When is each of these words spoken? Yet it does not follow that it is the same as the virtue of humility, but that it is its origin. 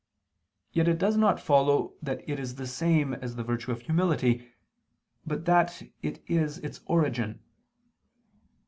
Yet 0.73 0.87
it 0.87 0.97
does 0.97 1.15
not 1.15 1.39
follow 1.39 1.93
that 2.01 2.27
it 2.27 2.39
is 2.39 2.55
the 2.55 2.65
same 2.65 3.13
as 3.13 3.35
the 3.35 3.43
virtue 3.43 3.71
of 3.71 3.81
humility, 3.81 4.51
but 5.27 5.45
that 5.45 5.83
it 6.01 6.23
is 6.27 6.57
its 6.57 6.81
origin. 6.87 7.39